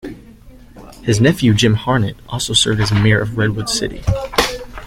His 1.03 1.21
nephew 1.21 1.53
Jim 1.53 1.75
Harnett 1.75 2.15
also 2.27 2.53
served 2.53 2.81
as 2.81 2.91
mayor 2.91 3.19
of 3.21 3.37
Redwood 3.37 3.69
City. 3.69 4.01